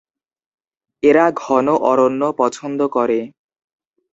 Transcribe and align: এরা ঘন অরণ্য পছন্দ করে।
এরা 1.03 1.25
ঘন 1.35 1.65
অরণ্য 1.83 2.21
পছন্দ 2.37 2.79
করে। 2.87 3.19